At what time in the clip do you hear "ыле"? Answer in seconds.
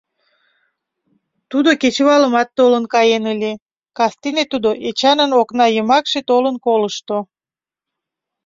3.33-3.51